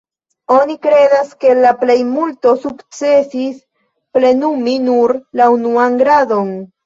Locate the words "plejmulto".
1.81-2.53